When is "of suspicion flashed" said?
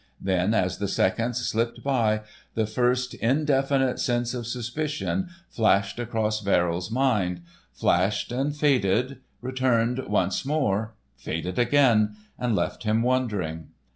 4.33-5.99